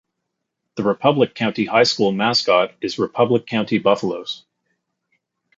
The 0.77 0.83
Republic 0.83 1.35
County 1.35 1.65
High 1.65 1.83
School 1.83 2.11
mascot 2.11 2.73
is 2.81 2.97
Republic 2.97 3.45
County 3.45 3.77
Buffaloes. 3.77 4.43